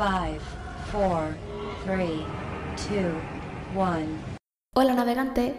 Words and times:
5, 0.00 0.08
4, 0.92 1.36
3, 1.84 2.08
2, 2.88 3.12
1. 3.76 4.06
Hola 4.74 4.94
navegante. 4.94 5.54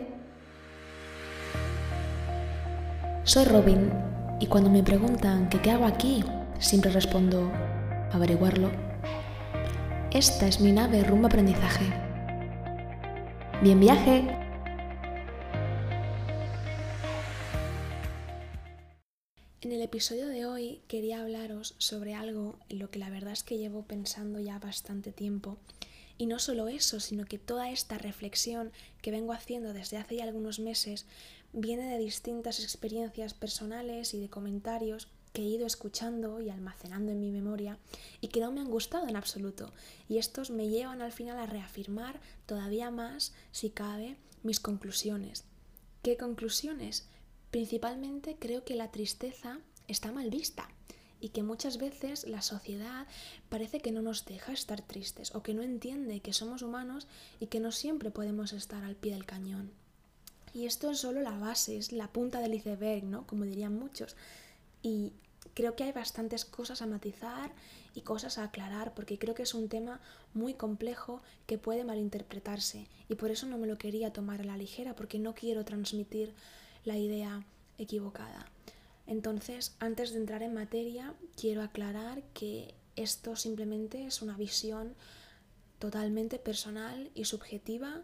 Soy 3.23 3.45
Robin 3.45 3.93
y 4.39 4.47
cuando 4.47 4.71
me 4.71 4.81
preguntan 4.81 5.47
qué 5.47 5.69
hago 5.69 5.85
aquí, 5.85 6.23
siempre 6.57 6.89
respondo 6.89 7.51
averiguarlo. 8.11 8.71
Esta 10.09 10.47
es 10.47 10.59
mi 10.59 10.71
nave 10.71 11.03
rumbo 11.03 11.27
aprendizaje. 11.27 11.85
¡Bien 13.61 13.79
viaje! 13.79 14.25
En 19.61 19.71
el 19.71 19.83
episodio 19.83 20.27
de 20.29 20.40
hoy 20.61 20.81
quería 20.87 21.21
hablaros 21.21 21.73
sobre 21.79 22.13
algo 22.13 22.59
en 22.69 22.77
lo 22.77 22.91
que 22.91 22.99
la 22.99 23.09
verdad 23.09 23.33
es 23.33 23.43
que 23.43 23.57
llevo 23.57 23.83
pensando 23.83 24.39
ya 24.39 24.59
bastante 24.59 25.11
tiempo. 25.11 25.57
Y 26.19 26.27
no 26.27 26.37
solo 26.37 26.67
eso, 26.67 26.99
sino 26.99 27.25
que 27.25 27.39
toda 27.39 27.71
esta 27.71 27.97
reflexión 27.97 28.71
que 29.01 29.09
vengo 29.09 29.33
haciendo 29.33 29.73
desde 29.73 29.97
hace 29.97 30.17
ya 30.17 30.23
algunos 30.23 30.59
meses 30.59 31.07
viene 31.51 31.89
de 31.89 31.97
distintas 31.97 32.59
experiencias 32.59 33.33
personales 33.33 34.13
y 34.13 34.19
de 34.19 34.29
comentarios 34.29 35.07
que 35.33 35.41
he 35.41 35.45
ido 35.45 35.65
escuchando 35.65 36.41
y 36.41 36.51
almacenando 36.51 37.11
en 37.11 37.21
mi 37.21 37.31
memoria 37.31 37.79
y 38.19 38.27
que 38.27 38.39
no 38.39 38.51
me 38.51 38.61
han 38.61 38.69
gustado 38.69 39.07
en 39.07 39.15
absoluto. 39.15 39.73
Y 40.07 40.19
estos 40.19 40.51
me 40.51 40.69
llevan 40.69 41.01
al 41.01 41.11
final 41.11 41.39
a 41.39 41.47
reafirmar 41.47 42.19
todavía 42.45 42.91
más, 42.91 43.33
si 43.51 43.71
cabe, 43.71 44.15
mis 44.43 44.59
conclusiones. 44.59 45.43
¿Qué 46.03 46.17
conclusiones? 46.17 47.07
Principalmente 47.49 48.35
creo 48.39 48.63
que 48.63 48.75
la 48.75 48.91
tristeza 48.91 49.59
está 49.91 50.11
mal 50.11 50.29
vista 50.29 50.69
y 51.19 51.29
que 51.29 51.43
muchas 51.43 51.77
veces 51.77 52.27
la 52.27 52.41
sociedad 52.41 53.07
parece 53.49 53.79
que 53.79 53.91
no 53.91 54.01
nos 54.01 54.25
deja 54.25 54.51
estar 54.51 54.81
tristes 54.81 55.35
o 55.35 55.43
que 55.43 55.53
no 55.53 55.61
entiende 55.61 56.19
que 56.19 56.33
somos 56.33 56.63
humanos 56.63 57.07
y 57.39 57.47
que 57.47 57.59
no 57.59 57.71
siempre 57.71 58.09
podemos 58.09 58.53
estar 58.53 58.83
al 58.83 58.95
pie 58.95 59.13
del 59.13 59.25
cañón. 59.25 59.71
Y 60.53 60.65
esto 60.65 60.89
es 60.91 60.99
solo 60.99 61.21
la 61.21 61.37
base, 61.37 61.77
es 61.77 61.91
la 61.91 62.11
punta 62.11 62.41
del 62.41 62.55
iceberg, 62.55 63.03
¿no? 63.03 63.25
Como 63.25 63.45
dirían 63.45 63.73
muchos. 63.73 64.17
Y 64.81 65.13
creo 65.53 65.75
que 65.75 65.83
hay 65.83 65.91
bastantes 65.91 66.43
cosas 66.43 66.81
a 66.81 66.87
matizar 66.87 67.51
y 67.93 68.01
cosas 68.01 68.37
a 68.37 68.45
aclarar 68.45 68.93
porque 68.93 69.17
creo 69.17 69.35
que 69.35 69.43
es 69.43 69.53
un 69.53 69.69
tema 69.69 70.01
muy 70.33 70.53
complejo 70.53 71.21
que 71.45 71.57
puede 71.57 71.83
malinterpretarse 71.83 72.87
y 73.09 73.15
por 73.15 73.31
eso 73.31 73.47
no 73.47 73.57
me 73.57 73.67
lo 73.67 73.77
quería 73.77 74.13
tomar 74.13 74.41
a 74.41 74.45
la 74.45 74.57
ligera 74.57 74.95
porque 74.95 75.19
no 75.19 75.35
quiero 75.35 75.65
transmitir 75.65 76.33
la 76.83 76.97
idea 76.97 77.45
equivocada. 77.77 78.45
Entonces, 79.11 79.75
antes 79.79 80.13
de 80.13 80.19
entrar 80.19 80.41
en 80.41 80.53
materia, 80.53 81.13
quiero 81.35 81.63
aclarar 81.63 82.23
que 82.33 82.73
esto 82.95 83.35
simplemente 83.35 84.05
es 84.05 84.21
una 84.21 84.37
visión 84.37 84.95
totalmente 85.79 86.39
personal 86.39 87.11
y 87.13 87.25
subjetiva. 87.25 88.03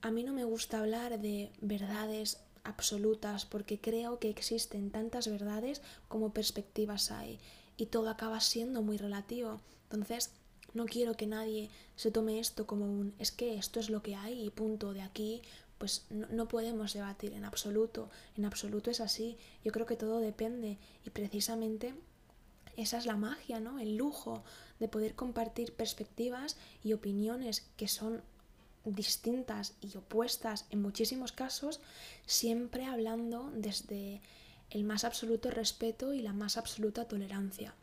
A 0.00 0.10
mí 0.10 0.22
no 0.22 0.32
me 0.32 0.44
gusta 0.44 0.78
hablar 0.78 1.20
de 1.20 1.52
verdades 1.60 2.40
absolutas 2.64 3.44
porque 3.44 3.78
creo 3.78 4.18
que 4.20 4.30
existen 4.30 4.90
tantas 4.90 5.28
verdades 5.28 5.82
como 6.08 6.32
perspectivas 6.32 7.10
hay 7.10 7.38
y 7.76 7.84
todo 7.84 8.08
acaba 8.08 8.40
siendo 8.40 8.80
muy 8.80 8.96
relativo. 8.96 9.60
Entonces, 9.90 10.30
no 10.72 10.86
quiero 10.86 11.12
que 11.12 11.26
nadie 11.26 11.68
se 11.94 12.10
tome 12.10 12.40
esto 12.40 12.66
como 12.66 12.86
un 12.86 13.14
es 13.18 13.32
que 13.32 13.58
esto 13.58 13.80
es 13.80 13.90
lo 13.90 14.02
que 14.02 14.16
hay 14.16 14.46
y 14.46 14.48
punto 14.48 14.94
de 14.94 15.02
aquí 15.02 15.42
pues 15.78 16.06
no, 16.10 16.48
podemos 16.48 16.92
debatir 16.92 17.32
en 17.32 17.44
absoluto, 17.44 18.10
en 18.36 18.44
absoluto 18.44 18.90
es 18.90 19.00
así, 19.00 19.38
yo 19.64 19.72
creo 19.72 19.86
que 19.86 19.96
todo 19.96 20.18
depende 20.18 20.76
y 21.04 21.10
precisamente 21.10 21.94
esa 22.76 22.98
es 22.98 23.06
la 23.06 23.16
magia, 23.16 23.60
¿no? 23.60 23.78
El 23.78 23.96
lujo 23.96 24.44
de 24.80 24.88
poder 24.88 25.14
compartir 25.14 25.72
perspectivas 25.72 26.56
y 26.84 26.92
opiniones 26.92 27.66
que 27.76 27.88
son 27.88 28.22
distintas 28.84 29.74
y 29.80 29.96
opuestas 29.96 30.66
en 30.70 30.82
muchísimos 30.82 31.32
casos, 31.32 31.80
siempre 32.26 32.84
hablando 32.84 33.50
desde 33.54 34.20
el 34.70 34.84
más 34.84 35.04
absoluto 35.04 35.50
respeto 35.50 36.12
y 36.12 36.22
la 36.22 36.32
más 36.32 36.56
absoluta 36.56 37.06
tolerancia. 37.06 37.74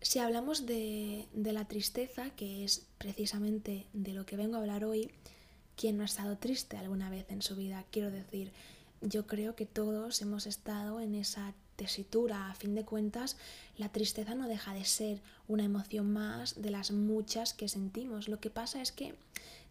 Si 0.00 0.18
hablamos 0.18 0.66
de, 0.66 1.28
de 1.32 1.52
la 1.52 1.66
tristeza, 1.66 2.30
que 2.30 2.64
es 2.64 2.86
precisamente 2.98 3.86
de 3.92 4.12
lo 4.12 4.26
que 4.26 4.36
vengo 4.36 4.56
a 4.56 4.60
hablar 4.60 4.84
hoy, 4.84 5.10
¿Quién 5.76 5.96
no 5.96 6.02
ha 6.02 6.06
estado 6.06 6.36
triste 6.36 6.76
alguna 6.76 7.10
vez 7.10 7.30
en 7.30 7.42
su 7.42 7.56
vida? 7.56 7.84
Quiero 7.90 8.10
decir, 8.10 8.52
yo 9.00 9.26
creo 9.26 9.56
que 9.56 9.66
todos 9.66 10.20
hemos 10.22 10.46
estado 10.46 11.00
en 11.00 11.14
esa 11.14 11.54
tesitura. 11.76 12.50
A 12.50 12.54
fin 12.54 12.74
de 12.74 12.84
cuentas, 12.84 13.36
la 13.76 13.88
tristeza 13.88 14.34
no 14.34 14.48
deja 14.48 14.74
de 14.74 14.84
ser 14.84 15.20
una 15.48 15.64
emoción 15.64 16.12
más 16.12 16.60
de 16.60 16.70
las 16.70 16.92
muchas 16.92 17.54
que 17.54 17.68
sentimos. 17.68 18.28
Lo 18.28 18.40
que 18.40 18.50
pasa 18.50 18.80
es 18.80 18.92
que 18.92 19.14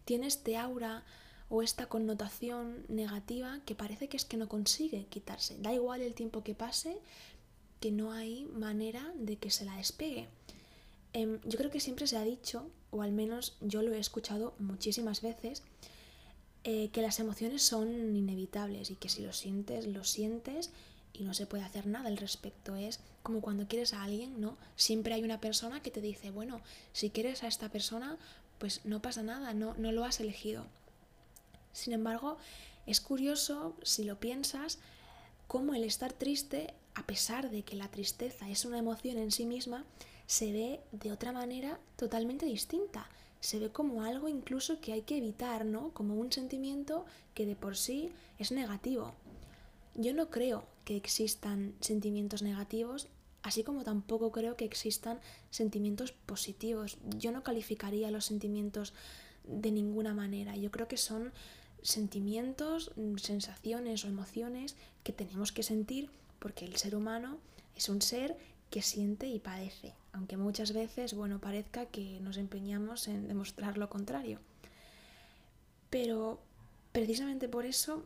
tiene 0.04 0.26
este 0.26 0.56
aura 0.56 1.04
o 1.48 1.62
esta 1.62 1.86
connotación 1.86 2.84
negativa 2.88 3.60
que 3.66 3.74
parece 3.74 4.08
que 4.08 4.16
es 4.16 4.24
que 4.24 4.36
no 4.36 4.48
consigue 4.48 5.06
quitarse. 5.06 5.56
Da 5.60 5.72
igual 5.72 6.00
el 6.00 6.14
tiempo 6.14 6.42
que 6.42 6.54
pase, 6.54 6.98
que 7.80 7.90
no 7.90 8.12
hay 8.12 8.44
manera 8.46 9.12
de 9.16 9.36
que 9.36 9.50
se 9.50 9.64
la 9.64 9.76
despegue. 9.76 10.28
Em, 11.12 11.40
yo 11.44 11.58
creo 11.58 11.70
que 11.70 11.80
siempre 11.80 12.06
se 12.06 12.16
ha 12.16 12.24
dicho, 12.24 12.70
o 12.90 13.02
al 13.02 13.12
menos 13.12 13.56
yo 13.60 13.82
lo 13.82 13.92
he 13.92 13.98
escuchado 13.98 14.54
muchísimas 14.58 15.20
veces, 15.20 15.62
eh, 16.64 16.90
que 16.92 17.02
las 17.02 17.18
emociones 17.18 17.62
son 17.62 18.14
inevitables 18.14 18.90
y 18.90 18.94
que 18.96 19.08
si 19.08 19.22
lo 19.22 19.32
sientes, 19.32 19.86
lo 19.86 20.04
sientes 20.04 20.70
y 21.12 21.24
no 21.24 21.34
se 21.34 21.46
puede 21.46 21.64
hacer 21.64 21.86
nada 21.86 22.08
al 22.08 22.16
respecto. 22.16 22.76
Es 22.76 23.00
como 23.22 23.40
cuando 23.40 23.66
quieres 23.66 23.92
a 23.94 24.02
alguien, 24.04 24.40
¿no? 24.40 24.56
Siempre 24.76 25.14
hay 25.14 25.24
una 25.24 25.40
persona 25.40 25.82
que 25.82 25.90
te 25.90 26.00
dice, 26.00 26.30
bueno, 26.30 26.60
si 26.92 27.10
quieres 27.10 27.42
a 27.42 27.48
esta 27.48 27.68
persona, 27.68 28.16
pues 28.58 28.80
no 28.84 29.02
pasa 29.02 29.22
nada, 29.24 29.54
no, 29.54 29.74
no 29.76 29.90
lo 29.90 30.04
has 30.04 30.20
elegido. 30.20 30.64
Sin 31.72 31.92
embargo, 31.94 32.38
es 32.86 33.00
curioso, 33.00 33.74
si 33.82 34.04
lo 34.04 34.20
piensas, 34.20 34.78
cómo 35.48 35.74
el 35.74 35.82
estar 35.82 36.12
triste, 36.12 36.74
a 36.94 37.06
pesar 37.06 37.50
de 37.50 37.62
que 37.62 37.76
la 37.76 37.88
tristeza 37.88 38.48
es 38.48 38.64
una 38.64 38.78
emoción 38.78 39.18
en 39.18 39.32
sí 39.32 39.46
misma, 39.46 39.84
se 40.26 40.52
ve 40.52 40.80
de 40.92 41.10
otra 41.10 41.32
manera 41.32 41.80
totalmente 41.96 42.46
distinta 42.46 43.08
se 43.42 43.58
ve 43.58 43.70
como 43.70 44.04
algo 44.04 44.28
incluso 44.28 44.80
que 44.80 44.92
hay 44.92 45.02
que 45.02 45.16
evitar, 45.16 45.64
¿no? 45.64 45.90
Como 45.90 46.14
un 46.14 46.30
sentimiento 46.30 47.04
que 47.34 47.44
de 47.44 47.56
por 47.56 47.76
sí 47.76 48.10
es 48.38 48.52
negativo. 48.52 49.14
Yo 49.96 50.14
no 50.14 50.30
creo 50.30 50.64
que 50.84 50.96
existan 50.96 51.74
sentimientos 51.80 52.42
negativos, 52.42 53.08
así 53.42 53.64
como 53.64 53.82
tampoco 53.82 54.30
creo 54.30 54.56
que 54.56 54.64
existan 54.64 55.18
sentimientos 55.50 56.12
positivos. 56.12 56.98
Yo 57.18 57.32
no 57.32 57.42
calificaría 57.42 58.12
los 58.12 58.26
sentimientos 58.26 58.94
de 59.44 59.72
ninguna 59.72 60.14
manera. 60.14 60.56
Yo 60.56 60.70
creo 60.70 60.86
que 60.86 60.96
son 60.96 61.32
sentimientos, 61.82 62.92
sensaciones 63.16 64.04
o 64.04 64.08
emociones 64.08 64.76
que 65.02 65.12
tenemos 65.12 65.50
que 65.50 65.64
sentir 65.64 66.10
porque 66.38 66.64
el 66.64 66.76
ser 66.76 66.94
humano 66.94 67.38
es 67.74 67.88
un 67.88 68.02
ser 68.02 68.36
que 68.72 68.82
siente 68.82 69.28
y 69.28 69.38
padece, 69.38 69.94
aunque 70.12 70.38
muchas 70.38 70.72
veces, 70.72 71.12
bueno, 71.14 71.38
parezca 71.38 71.86
que 71.86 72.18
nos 72.20 72.38
empeñamos 72.38 73.06
en 73.06 73.28
demostrar 73.28 73.76
lo 73.76 73.90
contrario. 73.90 74.40
Pero 75.90 76.40
precisamente 76.90 77.48
por 77.48 77.66
eso 77.66 78.02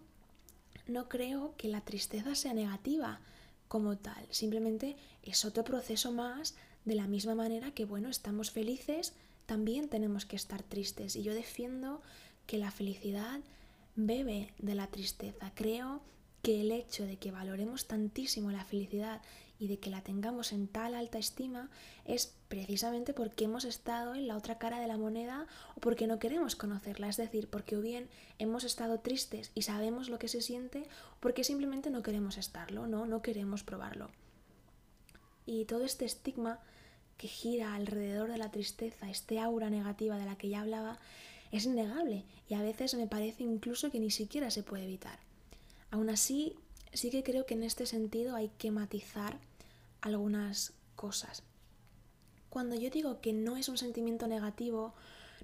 no 0.89 1.09
creo 1.09 1.55
que 1.57 1.69
la 1.69 1.83
tristeza 1.83 2.35
sea 2.35 2.53
negativa 2.53 3.21
como 3.69 3.97
tal, 3.97 4.27
simplemente 4.31 4.97
es 5.23 5.45
otro 5.45 5.63
proceso 5.63 6.11
más 6.11 6.57
de 6.85 6.97
la 6.97 7.07
misma 7.07 7.37
manera 7.37 7.71
que, 7.71 7.85
bueno, 7.85 8.09
estamos 8.09 8.51
felices, 8.51 9.15
también 9.47 9.89
tenemos 9.89 10.27
que 10.27 10.37
estar 10.37 10.65
tristes. 10.65 11.15
Y 11.15 11.23
yo 11.23 11.33
defiendo 11.33 12.03
que 12.47 12.59
la 12.59 12.73
felicidad 12.73 13.41
bebe 13.95 14.53
de 14.59 14.75
la 14.75 14.89
tristeza. 14.89 15.53
Creo 15.55 16.03
que 16.43 16.61
el 16.61 16.73
hecho 16.73 17.07
de 17.07 17.17
que 17.17 17.31
valoremos 17.31 17.87
tantísimo 17.87 18.51
la 18.51 18.65
felicidad 18.65 19.23
y 19.59 19.69
de 19.69 19.79
que 19.79 19.91
la 19.91 20.03
tengamos 20.03 20.53
en 20.53 20.69
tal 20.69 20.95
alta 20.95 21.19
estima 21.19 21.71
es 22.05 22.35
precisamente 22.49 23.15
porque 23.15 23.45
hemos 23.45 23.65
estado 23.65 24.15
en 24.15 24.29
la 24.29 24.37
otra 24.37 24.59
cara 24.59 24.81
de 24.81 24.87
la 24.87 24.99
moneda 24.99 25.47
o 25.77 25.81
porque 25.81 26.07
no 26.07 26.19
queremos 26.19 26.57
conocerla, 26.57 27.09
es 27.09 27.17
decir, 27.17 27.49
porque 27.49 27.77
o 27.77 27.81
bien 27.81 28.09
hemos 28.39 28.65
estado 28.65 29.01
tristes 29.01 29.51
y 29.55 29.63
sabemos 29.63 30.09
lo 30.09 30.19
que 30.19 30.29
se 30.29 30.43
siente 30.43 30.89
o 31.15 31.21
porque 31.21 31.45
simplemente 31.45 31.91
no 31.91 32.03
queremos 32.03 32.37
estarlo, 32.37 32.87
no, 32.87 33.07
no 33.07 33.23
queremos 33.23 33.63
probarlo. 33.63 34.11
Y 35.47 35.65
todo 35.65 35.85
este 35.85 36.05
estigma 36.05 36.61
que 37.17 37.29
gira 37.29 37.75
alrededor 37.75 38.31
de 38.31 38.39
la 38.39 38.51
tristeza, 38.51 39.11
este 39.11 39.41
aura 39.41 39.71
negativa 39.71 40.19
de 40.19 40.27
la 40.27 40.37
que 40.37 40.49
ya 40.49 40.61
hablaba, 40.61 40.99
es 41.53 41.65
innegable 41.65 42.25
y 42.49 42.55
a 42.55 42.63
veces 42.63 42.95
me 42.95 43.07
parece 43.07 43.43
incluso 43.45 43.91
que 43.91 44.01
ni 44.01 44.11
siquiera 44.11 44.51
se 44.51 44.63
puede 44.63 44.85
evitar. 44.85 45.19
Aún 45.91 46.11
así, 46.11 46.57
sí 46.97 47.11
que 47.11 47.23
creo 47.23 47.47
que 47.47 47.55
en 47.55 47.63
este 47.63 47.87
sentido 47.87 48.35
hay 48.35 48.51
que 48.59 48.71
matizar 48.71 49.39
algunas 50.01 50.73
cosas. 50.95 51.43
Cuando 52.49 52.75
yo 52.75 52.91
digo 52.91 53.21
que 53.21 53.33
no 53.33 53.57
es 53.57 53.69
un 53.69 53.77
sentimiento 53.77 54.27
negativo, 54.27 54.95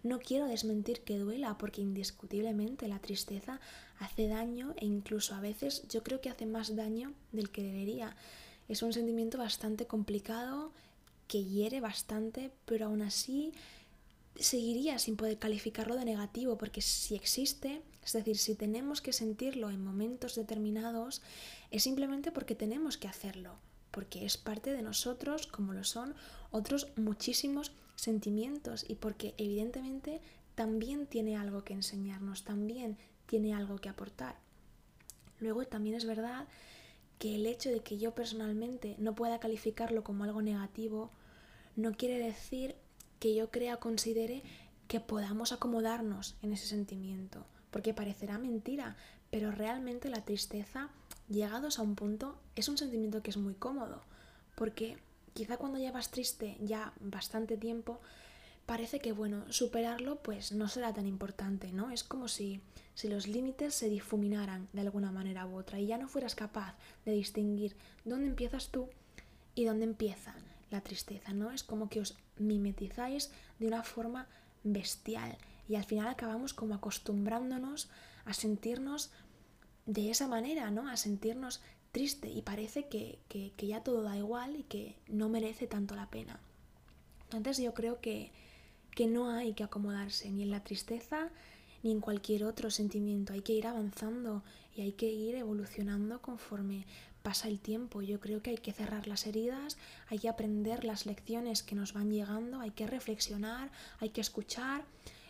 no 0.03 0.19
quiero 0.19 0.47
desmentir 0.47 1.03
que 1.03 1.19
duela, 1.19 1.59
porque 1.59 1.81
indiscutiblemente 1.81 2.89
la 2.89 2.99
tristeza 2.99 3.61
hace 3.99 4.29
daño 4.29 4.75
e 4.79 4.87
incluso 4.87 5.35
a 5.35 5.41
veces 5.41 5.87
yo 5.89 6.03
creo 6.03 6.21
que 6.21 6.31
hace 6.31 6.47
más 6.47 6.75
daño 6.75 7.13
del 7.33 7.51
que 7.51 7.63
debería. 7.63 8.17
Es 8.69 8.83
un 8.83 8.93
sentimiento 8.93 9.39
bastante 9.39 9.87
complicado 9.87 10.73
que 11.29 11.45
hiere 11.45 11.81
bastante, 11.81 12.51
pero 12.65 12.87
aún 12.87 13.03
así 13.03 13.53
seguiría 14.37 14.99
sin 14.99 15.17
poder 15.17 15.39
calificarlo 15.39 15.97
de 15.97 16.05
negativo, 16.05 16.57
porque 16.59 16.81
si 16.81 17.15
existe, 17.15 17.83
es 18.05 18.13
decir, 18.13 18.39
si 18.39 18.55
tenemos 18.55 19.01
que 19.01 19.13
sentirlo 19.13 19.71
en 19.71 19.85
momentos 19.85 20.35
determinados, 20.35 21.23
es 21.71 21.83
simplemente 21.83 22.33
porque 22.33 22.55
tenemos 22.55 22.97
que 22.97 23.09
hacerlo, 23.09 23.57
porque 23.91 24.25
es 24.25 24.37
parte 24.37 24.73
de 24.73 24.83
nosotros, 24.83 25.47
como 25.47 25.73
lo 25.73 25.85
son 25.85 26.15
otros 26.51 26.89
muchísimos 26.97 27.73
sentimientos, 27.95 28.85
y 28.89 28.95
porque 28.95 29.35
evidentemente 29.39 30.21
también 30.55 31.07
tiene 31.07 31.37
algo 31.37 31.65
que 31.65 31.75
enseñarnos, 31.75 32.45
también 32.45 32.97
tiene 33.27 33.55
algo 33.55 33.77
que 33.77 33.89
aportar. 33.89 34.37
Luego 35.39 35.65
también 35.65 35.97
es 35.97 36.05
verdad 36.05 36.47
que 37.19 37.35
el 37.35 37.47
hecho 37.47 37.71
de 37.71 37.81
que 37.81 37.99
yo 37.99 38.15
personalmente 38.15 38.97
no 38.99 39.15
pueda 39.15 39.39
calificarlo 39.39 40.03
como 40.03 40.25
algo 40.25 40.43
negativo 40.43 41.11
no 41.77 41.93
quiere 41.93 42.19
decir 42.19 42.75
que 43.23 43.37
yo 43.37 43.53
crea 43.53 43.77
considere 43.77 44.43
que 44.89 44.99
podamos 44.99 45.53
acomodarnos 45.53 46.35
en 46.43 46.53
ese 46.53 46.67
sentimiento, 46.67 47.47
porque 47.71 47.95
parecerá 47.95 48.37
mentira, 48.37 48.97
pero 49.31 49.53
realmente 49.53 50.11
la 50.11 50.25
tristeza, 50.25 50.91
llegados 51.29 51.79
a 51.79 51.83
un 51.83 51.95
punto, 51.95 52.37
es 52.57 52.69
un 52.69 52.79
sentimiento 52.79 53.23
que 53.23 53.31
es 53.31 53.37
muy 53.37 53.55
cómodo, 53.55 54.03
porque 54.57 54.99
quizá 55.35 55.57
cuando 55.57 55.79
llevas 55.79 56.11
triste 56.11 56.57
ya 56.61 56.95
bastante 56.99 57.57
tiempo, 57.57 58.01
parece 58.67 58.99
que 58.99 59.13
bueno, 59.13 59.45
superarlo 59.53 60.21
pues 60.21 60.51
no 60.51 60.67
será 60.67 60.93
tan 60.93 61.07
importante, 61.07 61.71
¿no? 61.71 61.93
Es 61.93 62.03
como 62.03 62.27
si, 62.27 62.61
si 62.97 63.07
los 63.07 63.29
límites 63.29 63.73
se 63.73 63.89
difuminaran 63.89 64.67
de 64.73 64.81
alguna 64.81 65.13
manera 65.13 65.47
u 65.47 65.59
otra 65.59 65.79
y 65.79 65.87
ya 65.87 65.97
no 65.97 66.09
fueras 66.09 66.35
capaz 66.35 66.75
de 67.05 67.13
distinguir 67.13 67.77
dónde 68.05 68.27
empiezas 68.27 68.71
tú 68.71 68.89
y 69.55 69.65
dónde 69.65 69.85
empieza 69.85 70.35
la 70.73 70.81
tristeza, 70.81 71.33
¿no? 71.33 71.53
Es 71.53 71.63
como 71.63 71.89
que 71.89 72.01
os 72.01 72.17
mimetizáis 72.39 73.31
de 73.59 73.67
una 73.67 73.83
forma 73.83 74.29
bestial 74.65 75.37
y 75.69 75.77
al 75.77 75.85
final 75.85 76.09
acabamos 76.09 76.55
como 76.55 76.75
acostumbrándonos 76.75 77.91
a 78.25 78.33
sentirnos 78.35 79.11
de 79.87 80.11
esa 80.11 80.29
manera, 80.29 80.71
¿no? 80.71 80.89
A 80.89 80.97
sentirnos 80.97 81.61
triste 81.91 82.31
y 82.31 82.43
parece 82.43 82.89
que, 82.89 83.19
que, 83.29 83.53
que, 83.57 83.67
ya 83.67 83.83
todo 83.83 84.03
da 84.03 84.17
igual 84.17 84.57
y 84.57 84.63
que 84.63 84.97
no 85.09 85.29
merece 85.29 85.67
tanto 85.67 85.95
la 85.95 86.11
pena. 86.11 86.41
Entonces 87.33 87.63
yo 87.63 87.75
creo 87.75 88.01
que, 88.01 88.33
que 88.95 89.07
no 89.07 89.31
hay 89.31 89.55
que 89.55 89.65
acomodarse 89.65 90.31
ni 90.31 90.43
en 90.43 90.51
la 90.51 90.65
tristeza 90.65 91.31
ni 91.83 91.91
en 91.91 92.01
cualquier 92.01 92.45
otro 92.45 92.71
sentimiento. 92.71 93.33
Hay 93.33 93.43
que 93.43 93.53
ir 93.53 93.67
avanzando 93.67 94.43
y 94.75 94.83
hay 94.83 94.93
que 94.93 95.11
ir 95.11 95.35
evolucionando 95.35 96.23
conforme 96.23 96.87
pasa 97.23 97.49
el 97.49 97.61
tiempo. 97.61 98.03
Yo 98.03 98.21
creo 98.21 98.43
que 98.43 98.51
hay 98.51 98.59
que 98.59 98.73
cerrar 98.73 99.07
las 99.07 99.27
heridas, 99.27 99.79
hay 100.09 100.19
que 100.19 100.29
aprender 100.29 100.85
las 100.85 101.07
lecciones 101.07 101.63
que 101.63 101.75
nos 101.75 101.93
van 101.93 102.11
llegando, 102.11 102.61
hay 102.61 102.71
que 102.71 102.87
reflexionar, 102.87 103.71
hay 104.01 104.11
que 104.11 104.21
escuchar 104.21 104.85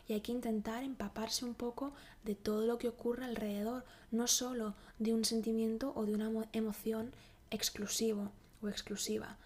y 0.09 0.15
hay 0.15 0.21
que 0.21 0.33
intentar 0.33 0.83
empaparse 0.83 1.45
un 1.45 1.55
poco 1.55 1.93
de 2.25 2.35
todo 2.35 2.67
lo 2.67 2.79
que 2.79 2.89
ocurre 2.89 3.25
alrededor, 3.25 3.85
no 4.11 4.27
solo 4.27 4.75
de 4.99 5.15
un 5.15 5.25
sentimiento 5.25 5.93
o 5.95 6.05
de 6.05 6.15
una 6.15 6.31
emoción 6.53 7.13
exclusivo 7.51 8.33
o 8.63 8.69
exclusiva. 8.69 9.37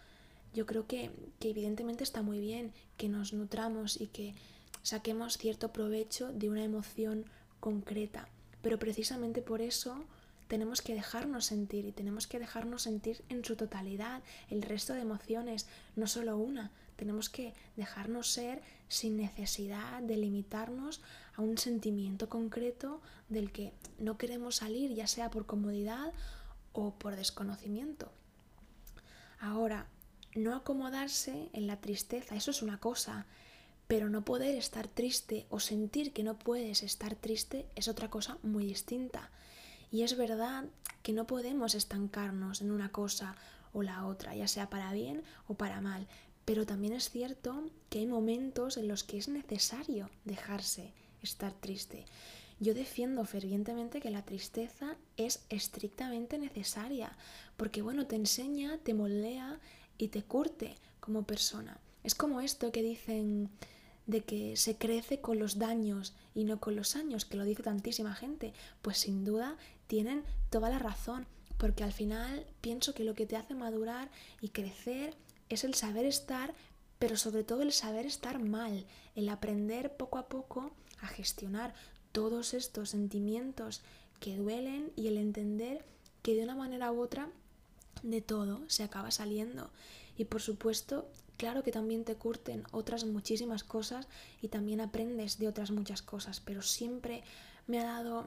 Yo 0.55 0.65
creo 0.65 0.87
que, 0.87 1.11
que 1.39 1.51
evidentemente 1.51 2.05
está 2.05 2.23
muy 2.23 2.41
bien 2.41 2.73
que 2.97 3.09
nos 3.09 3.33
nutramos 3.33 4.01
y 4.01 4.07
que 4.07 4.35
saquemos 4.83 5.37
cierto 5.37 5.73
provecho 5.73 6.33
de 6.33 6.49
una 6.49 6.65
emoción 6.65 7.27
concreta, 7.61 8.29
pero 8.63 8.79
precisamente 8.79 9.43
por 9.43 9.61
eso 9.61 10.05
tenemos 10.49 10.83
que 10.83 10.95
dejarnos 10.95 11.47
sentir 11.47 11.87
y 11.87 11.93
tenemos 11.93 12.27
que 12.27 12.39
dejarnos 12.39 12.83
sentir 12.83 13.25
en 13.29 13.45
su 13.45 13.57
totalidad 13.57 14.23
el 14.49 14.63
resto 14.63 14.95
de 14.95 15.01
emociones, 15.01 15.67
no 15.97 16.07
solo 16.07 16.37
una. 16.37 16.71
Tenemos 16.97 17.29
que 17.29 17.53
dejarnos 17.77 18.31
ser 18.31 18.63
sin 18.89 19.17
necesidad 19.17 20.03
de 20.03 20.17
limitarnos 20.17 21.03
a 21.35 21.43
un 21.43 21.59
sentimiento 21.59 22.29
concreto 22.29 23.03
del 23.29 23.53
que 23.53 23.73
no 23.99 24.17
queremos 24.17 24.57
salir, 24.57 24.95
ya 24.95 25.07
sea 25.07 25.31
por 25.31 25.47
comodidad 25.47 26.13
o 26.73 26.95
por 26.95 27.17
desconocimiento. 27.17 28.13
Ahora, 29.39 29.89
no 30.35 30.55
acomodarse 30.55 31.49
en 31.53 31.67
la 31.67 31.81
tristeza, 31.81 32.37
eso 32.37 32.51
es 32.51 32.63
una 32.63 32.79
cosa, 32.79 33.27
pero 33.87 34.09
no 34.09 34.25
poder 34.25 34.55
estar 34.55 34.89
triste 34.89 35.47
o 35.51 35.61
sentir 35.61 36.13
que 36.13 36.23
no 36.23 36.39
puedes 36.39 36.83
estar 36.83 37.15
triste 37.15 37.67
es 37.75 37.89
otra 37.89 38.11
cosa 38.11 38.39
muy 38.43 38.67
distinta. 38.67 39.31
Y 39.97 40.03
es 40.03 40.15
verdad 40.15 40.67
que 41.03 41.15
no 41.15 41.27
podemos 41.27 41.75
estancarnos 41.75 42.61
en 42.61 42.71
una 42.71 42.93
cosa 42.93 43.35
o 43.73 43.83
la 43.83 44.05
otra, 44.05 44.37
ya 44.37 44.47
sea 44.47 44.69
para 44.69 44.93
bien 44.93 45.23
o 45.49 45.55
para 45.55 45.81
mal, 45.81 46.07
pero 46.45 46.67
también 46.67 46.93
es 46.93 47.09
cierto 47.09 47.71
que 47.89 48.01
hay 48.01 48.07
momentos 48.07 48.77
en 48.77 48.89
los 48.89 49.05
que 49.05 49.17
es 49.17 49.29
necesario 49.29 50.11
dejarse 50.27 50.93
estar 51.23 51.55
triste. 51.55 52.05
Yo 52.61 52.75
defiendo 52.75 53.25
fervientemente 53.25 54.03
que 54.03 54.11
la 54.11 54.23
tristeza 54.23 54.99
es 55.17 55.47
estrictamente 55.49 56.37
necesaria, 56.37 57.17
porque 57.57 57.81
bueno, 57.81 58.07
te 58.07 58.17
enseña, 58.17 58.77
te 58.77 58.93
moldea 58.93 59.61
y 59.97 60.09
te 60.09 60.23
curte 60.23 60.75
como 61.01 61.23
persona. 61.23 61.81
Es 62.05 62.15
como 62.15 62.43
esto 62.43 62.71
que 62.71 62.83
dicen 62.83 63.49
de 64.06 64.23
que 64.23 64.56
se 64.56 64.76
crece 64.76 65.20
con 65.20 65.38
los 65.38 65.58
daños 65.58 66.14
y 66.35 66.44
no 66.44 66.61
con 66.61 66.76
los 66.76 66.97
años, 66.97 67.25
que 67.25 67.37
lo 67.37 67.44
dice 67.44 67.62
tantísima 67.62 68.14
gente, 68.14 68.53
pues 68.82 68.99
sin 68.99 69.25
duda 69.25 69.56
tienen 69.87 70.25
toda 70.50 70.70
la 70.70 70.79
razón, 70.79 71.26
porque 71.58 71.85
al 71.85 71.93
final 71.93 72.47
pienso 72.61 72.94
que 72.94 73.05
lo 73.05 73.14
que 73.14 73.26
te 73.26 73.37
hace 73.37 73.55
madurar 73.55 74.11
y 74.41 74.50
crecer 74.50 75.14
es 75.49 75.64
el 75.64 75.75
saber 75.75 76.05
estar, 76.05 76.55
pero 76.99 77.17
sobre 77.17 77.44
todo 77.44 77.62
el 77.62 77.73
saber 77.73 78.06
estar 78.06 78.38
mal, 78.38 78.87
el 79.14 79.29
aprender 79.29 79.97
poco 79.97 80.19
a 80.19 80.29
poco 80.29 80.70
a 81.00 81.09
gestionar 81.09 81.75
todos 82.12 82.55
estos 82.55 82.91
sentimientos 82.91 83.82
que 84.20 84.37
duelen 84.37 84.93
y 84.97 85.09
el 85.09 85.19
entender 85.19 85.85
que 86.23 86.35
de 86.35 86.44
una 86.44 86.55
manera 86.55 86.91
u 86.93 87.00
otra 87.00 87.29
de 88.02 88.20
todo 88.20 88.61
se 88.69 88.82
acaba 88.82 89.11
saliendo. 89.11 89.70
Y 90.17 90.25
por 90.25 90.41
supuesto 90.41 91.09
Claro 91.37 91.62
que 91.62 91.73
también 91.73 92.05
te 92.05 92.15
curten 92.15 92.65
otras 92.73 93.05
muchísimas 93.05 93.62
cosas 93.62 94.09
y 94.41 94.49
también 94.49 94.81
aprendes 94.81 95.38
de 95.38 95.49
otras 95.49 95.71
muchas 95.71 96.03
cosas, 96.03 96.41
pero 96.41 96.62
siempre 96.62 97.23
me 97.67 97.79
ha 97.81 97.85
dado 97.85 98.27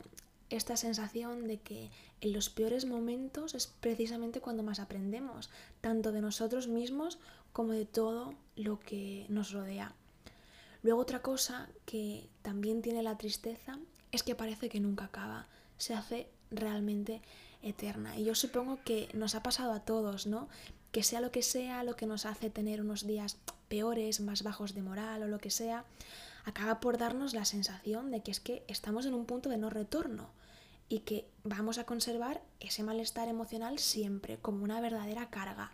esta 0.50 0.78
sensación 0.78 1.48
de 1.48 1.60
que 1.60 1.90
en 2.22 2.34
los 2.34 2.50
peores 2.50 2.86
momentos 2.86 3.54
es 3.54 3.68
precisamente 3.68 4.42
cuando 4.42 4.64
más 4.64 4.80
aprendemos, 4.80 5.50
tanto 5.82 6.12
de 6.12 6.22
nosotros 6.22 6.68
mismos 6.68 7.20
como 7.54 7.74
de 7.74 7.86
todo 7.86 8.34
lo 8.56 8.80
que 8.80 9.26
nos 9.30 9.52
rodea. 9.52 9.94
Luego 10.82 11.02
otra 11.02 11.22
cosa 11.22 11.70
que 11.86 12.28
también 12.42 12.82
tiene 12.82 13.04
la 13.04 13.18
tristeza 13.18 13.80
es 14.12 14.24
que 14.24 14.36
parece 14.36 14.70
que 14.70 14.80
nunca 14.80 15.06
acaba, 15.06 15.48
se 15.80 15.96
hace 15.96 16.30
realmente 16.52 17.24
eterna. 17.64 18.16
Y 18.18 18.26
yo 18.26 18.36
supongo 18.36 18.80
que 18.86 19.10
nos 19.14 19.34
ha 19.34 19.42
pasado 19.42 19.74
a 19.74 19.80
todos, 19.80 20.28
¿no? 20.28 20.48
que 20.92 21.04
sea 21.04 21.22
lo 21.22 21.32
que 21.32 21.44
sea 21.44 21.84
lo 21.84 21.96
que 21.96 22.06
nos 22.06 22.26
hace 22.26 22.50
tener 22.50 22.82
unos 22.82 23.06
días 23.06 23.38
peores, 23.68 24.20
más 24.20 24.44
bajos 24.44 24.74
de 24.74 24.82
moral 24.82 25.24
o 25.24 25.28
lo 25.28 25.40
que 25.40 25.52
sea, 25.52 25.86
acaba 26.46 26.80
por 26.80 26.98
darnos 26.98 27.34
la 27.34 27.46
sensación 27.46 28.12
de 28.12 28.22
que 28.22 28.32
es 28.32 28.40
que 28.40 28.64
estamos 28.68 29.06
en 29.06 29.14
un 29.14 29.26
punto 29.26 29.50
de 29.50 29.58
no 29.58 29.70
retorno 29.70 30.30
y 30.88 31.00
que 31.00 31.28
vamos 31.44 31.78
a 31.78 31.86
conservar 31.86 32.42
ese 32.60 32.82
malestar 32.82 33.28
emocional 33.28 33.78
siempre 33.78 34.38
como 34.38 34.64
una 34.64 34.82
verdadera 34.82 35.30
carga. 35.30 35.72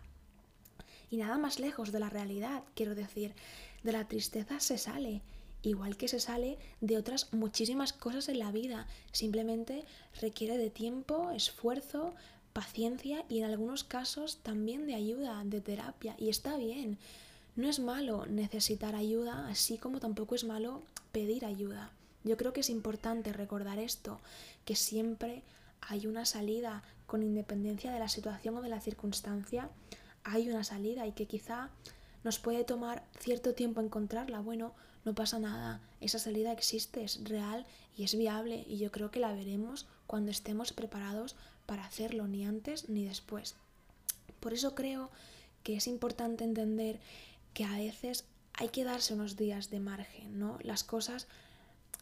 Y 1.10 1.16
nada 1.16 1.38
más 1.38 1.58
lejos 1.58 1.92
de 1.92 2.00
la 2.00 2.10
realidad, 2.10 2.64
quiero 2.74 2.94
decir, 2.94 3.34
de 3.82 3.92
la 3.92 4.06
tristeza 4.06 4.60
se 4.60 4.76
sale, 4.76 5.22
igual 5.66 5.96
que 5.96 6.06
se 6.06 6.20
sale 6.20 6.58
de 6.80 6.96
otras 6.96 7.32
muchísimas 7.32 7.92
cosas 7.92 8.28
en 8.28 8.38
la 8.38 8.52
vida, 8.52 8.86
simplemente 9.10 9.84
requiere 10.20 10.56
de 10.56 10.70
tiempo, 10.70 11.30
esfuerzo, 11.32 12.14
paciencia 12.52 13.24
y 13.28 13.40
en 13.40 13.46
algunos 13.46 13.82
casos 13.82 14.38
también 14.44 14.86
de 14.86 14.94
ayuda, 14.94 15.42
de 15.44 15.60
terapia. 15.60 16.14
Y 16.18 16.28
está 16.28 16.56
bien. 16.56 16.98
No 17.56 17.68
es 17.68 17.80
malo 17.80 18.26
necesitar 18.26 18.94
ayuda, 18.94 19.48
así 19.48 19.76
como 19.76 19.98
tampoco 19.98 20.36
es 20.36 20.44
malo 20.44 20.82
pedir 21.10 21.44
ayuda. 21.44 21.90
Yo 22.22 22.36
creo 22.36 22.52
que 22.52 22.60
es 22.60 22.70
importante 22.70 23.32
recordar 23.32 23.78
esto, 23.78 24.20
que 24.64 24.76
siempre 24.76 25.42
hay 25.80 26.06
una 26.06 26.26
salida 26.26 26.84
con 27.06 27.22
independencia 27.22 27.92
de 27.92 27.98
la 27.98 28.08
situación 28.08 28.56
o 28.56 28.62
de 28.62 28.68
la 28.68 28.80
circunstancia, 28.80 29.68
hay 30.22 30.48
una 30.48 30.64
salida 30.64 31.06
y 31.06 31.12
que 31.12 31.26
quizá 31.26 31.70
nos 32.24 32.38
puede 32.38 32.64
tomar 32.64 33.04
cierto 33.18 33.54
tiempo 33.54 33.80
encontrarla. 33.80 34.40
Bueno, 34.40 34.74
no 35.06 35.14
pasa 35.14 35.38
nada, 35.38 35.80
esa 36.00 36.18
salida 36.18 36.52
existe, 36.52 37.04
es 37.04 37.22
real 37.24 37.64
y 37.96 38.02
es 38.04 38.16
viable 38.16 38.64
y 38.68 38.76
yo 38.76 38.90
creo 38.90 39.10
que 39.10 39.20
la 39.20 39.32
veremos 39.32 39.86
cuando 40.06 40.32
estemos 40.32 40.72
preparados 40.72 41.36
para 41.64 41.86
hacerlo, 41.86 42.26
ni 42.26 42.44
antes 42.44 42.88
ni 42.88 43.04
después. 43.04 43.54
Por 44.40 44.52
eso 44.52 44.74
creo 44.74 45.10
que 45.62 45.76
es 45.76 45.86
importante 45.86 46.44
entender 46.44 46.98
que 47.54 47.64
a 47.64 47.76
veces 47.78 48.24
hay 48.52 48.68
que 48.68 48.84
darse 48.84 49.14
unos 49.14 49.36
días 49.36 49.70
de 49.70 49.80
margen, 49.80 50.38
¿no? 50.38 50.58
Las 50.62 50.84
cosas 50.84 51.28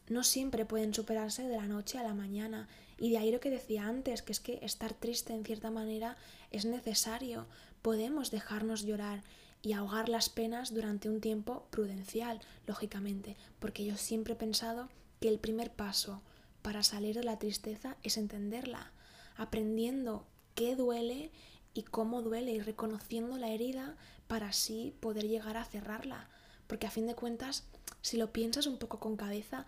no 0.08 0.22
siempre 0.22 0.64
pueden 0.64 0.94
superarse 0.94 1.42
de 1.42 1.56
la 1.56 1.66
noche 1.66 1.98
a 1.98 2.02
la 2.02 2.14
mañana. 2.14 2.68
Y 2.98 3.10
de 3.10 3.18
ahí 3.18 3.30
lo 3.30 3.40
que 3.40 3.50
decía 3.50 3.86
antes, 3.86 4.22
que 4.22 4.32
es 4.32 4.40
que 4.40 4.58
estar 4.62 4.94
triste 4.94 5.32
en 5.32 5.44
cierta 5.44 5.70
manera 5.70 6.16
es 6.50 6.64
necesario. 6.64 7.46
Podemos 7.82 8.30
dejarnos 8.30 8.84
llorar 8.84 9.22
y 9.64 9.72
ahogar 9.72 10.10
las 10.10 10.28
penas 10.28 10.74
durante 10.74 11.08
un 11.08 11.22
tiempo 11.22 11.66
prudencial, 11.70 12.38
lógicamente, 12.66 13.34
porque 13.58 13.84
yo 13.84 13.96
siempre 13.96 14.34
he 14.34 14.36
pensado 14.36 14.90
que 15.20 15.28
el 15.28 15.38
primer 15.38 15.72
paso 15.72 16.20
para 16.60 16.82
salir 16.82 17.16
de 17.16 17.24
la 17.24 17.38
tristeza 17.38 17.96
es 18.02 18.18
entenderla, 18.18 18.92
aprendiendo 19.36 20.26
qué 20.54 20.76
duele 20.76 21.32
y 21.72 21.82
cómo 21.82 22.20
duele 22.20 22.52
y 22.52 22.60
reconociendo 22.60 23.38
la 23.38 23.48
herida 23.48 23.96
para 24.28 24.48
así 24.48 24.94
poder 25.00 25.26
llegar 25.26 25.56
a 25.56 25.64
cerrarla. 25.64 26.28
Porque 26.66 26.86
a 26.86 26.90
fin 26.90 27.06
de 27.06 27.14
cuentas, 27.14 27.64
si 28.02 28.18
lo 28.18 28.32
piensas 28.32 28.66
un 28.66 28.76
poco 28.76 29.00
con 29.00 29.16
cabeza, 29.16 29.64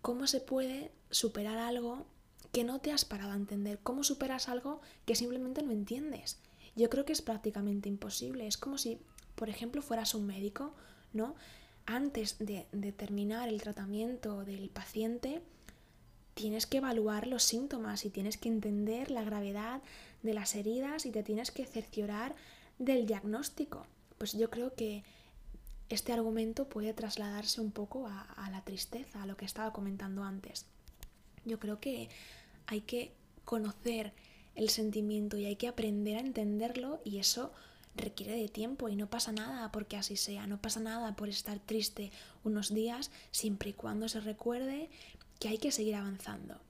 ¿cómo 0.00 0.26
se 0.26 0.40
puede 0.40 0.92
superar 1.10 1.58
algo 1.58 2.06
que 2.52 2.64
no 2.64 2.80
te 2.80 2.90
has 2.90 3.04
parado 3.04 3.32
a 3.32 3.36
entender? 3.36 3.80
¿Cómo 3.82 4.02
superas 4.02 4.48
algo 4.48 4.80
que 5.04 5.14
simplemente 5.14 5.62
no 5.62 5.72
entiendes? 5.72 6.38
Yo 6.74 6.88
creo 6.88 7.04
que 7.04 7.12
es 7.12 7.22
prácticamente 7.22 7.88
imposible. 7.88 8.46
Es 8.46 8.56
como 8.56 8.76
si, 8.76 8.98
por 9.36 9.48
ejemplo, 9.48 9.82
fueras 9.82 10.14
un 10.14 10.26
médico, 10.26 10.72
¿no? 11.12 11.36
Antes 11.84 12.38
de, 12.38 12.66
terminar 12.96 13.48
el 13.48 13.62
tratamiento 13.62 14.44
del 14.44 14.70
paciente, 14.70 15.40
tienes 16.34 16.66
que 16.66 16.78
evaluar 16.78 17.28
los 17.28 17.44
síntomas 17.44 18.04
y 18.04 18.10
tienes 18.10 18.38
que 18.38 18.48
entender 18.48 19.10
la 19.10 19.22
gravedad 19.22 19.80
de 20.22 20.34
las 20.34 20.56
heridas 20.56 21.06
y 21.06 21.12
te 21.12 21.22
tienes 21.22 21.52
que 21.52 21.64
cerciorar 21.64 22.34
del 22.78 23.06
diagnóstico. 23.06 23.86
Pues 24.18 24.32
yo 24.32 24.50
creo 24.50 24.74
que 24.74 25.04
este 25.88 26.12
argumento 26.12 26.68
puede 26.68 26.92
trasladarse 26.92 27.60
un 27.60 27.70
poco 27.70 28.08
a, 28.08 28.50
la 28.50 28.64
tristeza, 28.64 29.22
a 29.22 29.26
lo 29.26 29.36
que 29.36 29.44
estaba 29.44 29.72
comentando 29.72 30.24
antes. 30.24 30.66
Yo 31.44 31.60
creo 31.60 31.78
que 31.78 32.08
hay 32.66 32.80
que 32.80 33.12
conocer 33.44 34.12
el 34.56 34.70
sentimiento 34.70 35.36
y 35.36 35.44
hay 35.44 35.56
que 35.56 35.68
aprender 35.68 36.16
a 36.16 36.20
entenderlo 36.20 37.00
y 37.04 37.18
eso 37.18 37.52
requiere 37.96 38.36
de 38.36 38.48
tiempo 38.48 38.88
y 38.88 38.96
no 38.96 39.08
pasa 39.08 39.32
nada 39.32 39.72
porque 39.72 39.96
así 39.96 40.16
sea, 40.16 40.46
no 40.46 40.60
pasa 40.60 40.80
nada 40.80 41.16
por 41.16 41.28
estar 41.28 41.58
triste 41.58 42.10
unos 42.44 42.72
días 42.72 43.10
siempre 43.30 43.70
y 43.70 43.72
cuando 43.72 44.08
se 44.08 44.20
recuerde 44.20 44.90
que 45.38 45.48
hay 45.48 45.58
que 45.58 45.72
seguir 45.72 45.94
avanzando. 45.96 46.60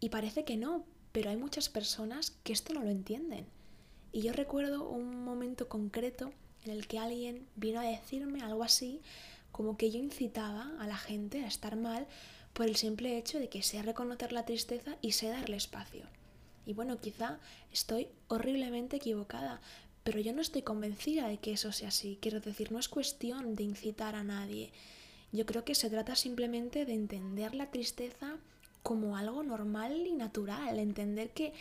Y 0.00 0.10
parece 0.10 0.44
que 0.44 0.56
no, 0.56 0.84
pero 1.12 1.30
hay 1.30 1.36
muchas 1.36 1.68
personas 1.68 2.32
que 2.44 2.52
esto 2.52 2.74
no 2.74 2.82
lo 2.82 2.90
entienden. 2.90 3.46
Y 4.12 4.22
yo 4.22 4.32
recuerdo 4.32 4.88
un 4.88 5.24
momento 5.24 5.68
concreto 5.68 6.32
en 6.64 6.72
el 6.72 6.86
que 6.86 6.98
alguien 6.98 7.46
vino 7.56 7.80
a 7.80 7.84
decirme 7.84 8.42
algo 8.42 8.62
así, 8.62 9.00
como 9.52 9.76
que 9.76 9.90
yo 9.90 9.98
incitaba 9.98 10.72
a 10.78 10.86
la 10.86 10.96
gente 10.96 11.44
a 11.44 11.46
estar 11.46 11.76
mal 11.76 12.06
por 12.52 12.66
el 12.66 12.76
simple 12.76 13.18
hecho 13.18 13.38
de 13.38 13.48
que 13.48 13.62
sé 13.62 13.82
reconocer 13.82 14.32
la 14.32 14.44
tristeza 14.44 14.96
y 15.00 15.12
sé 15.12 15.28
darle 15.28 15.56
espacio. 15.56 16.06
Y 16.66 16.74
bueno, 16.74 16.98
quizá 16.98 17.38
estoy 17.72 18.08
horriblemente 18.28 18.96
equivocada, 18.96 19.60
pero 20.06 20.20
yo 20.20 20.32
no 20.32 20.40
estoy 20.40 20.62
convencida 20.62 21.26
de 21.26 21.38
que 21.38 21.50
eso 21.50 21.72
sea 21.72 21.88
así. 21.88 22.16
Quiero 22.22 22.38
decir, 22.38 22.70
no 22.70 22.78
es 22.78 22.88
cuestión 22.88 23.56
de 23.56 23.64
incitar 23.64 24.14
a 24.14 24.22
nadie. 24.22 24.70
Yo 25.32 25.44
creo 25.46 25.64
que 25.64 25.74
se 25.74 25.90
trata 25.90 26.14
simplemente 26.14 26.84
de 26.84 26.94
entender 26.94 27.56
la 27.56 27.72
tristeza 27.72 28.36
como 28.84 29.16
algo 29.16 29.42
normal 29.42 30.06
y 30.06 30.12
natural, 30.12 30.78
entender 30.78 31.30
que, 31.30 31.52